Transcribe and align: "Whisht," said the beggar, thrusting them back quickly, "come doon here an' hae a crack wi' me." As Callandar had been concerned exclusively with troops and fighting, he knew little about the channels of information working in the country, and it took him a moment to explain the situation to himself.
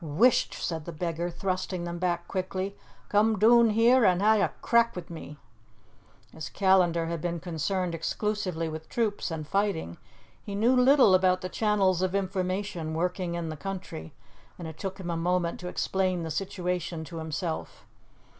"Whisht," 0.03 0.55
said 0.55 0.85
the 0.85 0.91
beggar, 0.91 1.29
thrusting 1.29 1.83
them 1.83 1.99
back 1.99 2.27
quickly, 2.27 2.75
"come 3.07 3.37
doon 3.37 3.69
here 3.69 4.03
an' 4.03 4.19
hae 4.19 4.41
a 4.41 4.51
crack 4.63 4.95
wi' 4.95 5.03
me." 5.09 5.37
As 6.33 6.49
Callandar 6.49 7.05
had 7.05 7.21
been 7.21 7.39
concerned 7.39 7.93
exclusively 7.93 8.67
with 8.67 8.89
troops 8.89 9.29
and 9.29 9.47
fighting, 9.47 9.97
he 10.41 10.55
knew 10.55 10.75
little 10.75 11.13
about 11.13 11.41
the 11.41 11.49
channels 11.49 12.01
of 12.01 12.15
information 12.15 12.95
working 12.95 13.35
in 13.35 13.49
the 13.49 13.55
country, 13.55 14.11
and 14.57 14.67
it 14.67 14.79
took 14.79 14.99
him 14.99 15.11
a 15.11 15.15
moment 15.15 15.59
to 15.59 15.67
explain 15.67 16.23
the 16.23 16.31
situation 16.31 17.03
to 17.03 17.17
himself. 17.17 17.85